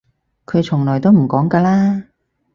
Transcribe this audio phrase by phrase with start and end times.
[0.47, 2.05] 佢從來都唔講㗎啦